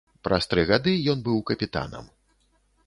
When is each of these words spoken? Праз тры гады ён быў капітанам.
Праз 0.27 0.47
тры 0.53 0.63
гады 0.71 0.93
ён 1.13 1.21
быў 1.29 1.37
капітанам. 1.51 2.05